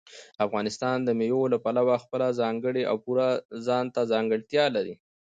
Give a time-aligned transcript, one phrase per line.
[0.45, 3.29] افغانستان د مېوو له پلوه خپله ځانګړې او پوره
[3.67, 4.93] ځانته ځانګړتیا لري.